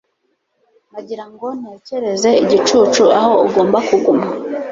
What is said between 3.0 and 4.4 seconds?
aho ugomba kuguma